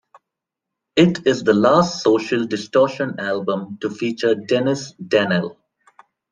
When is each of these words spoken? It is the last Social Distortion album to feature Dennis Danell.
It 0.95 1.27
is 1.27 1.43
the 1.43 1.53
last 1.53 2.01
Social 2.01 2.47
Distortion 2.47 3.19
album 3.19 3.77
to 3.81 3.91
feature 3.91 4.33
Dennis 4.33 4.95
Danell. 4.95 5.57